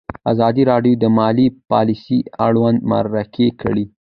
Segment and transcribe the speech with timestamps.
[0.31, 3.85] ازادي راډیو د مالي پالیسي اړوند مرکې کړي.